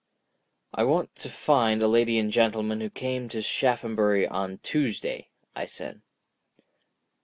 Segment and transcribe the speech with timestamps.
[0.73, 5.67] "I want to find a lady and gentleman who came to Shaphambury on Tuesday," I
[5.67, 6.01] said.